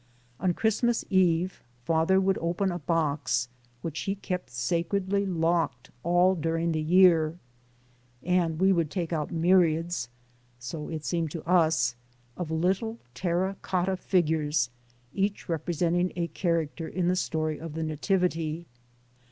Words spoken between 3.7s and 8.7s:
which he kept sacredly locked all during the year, and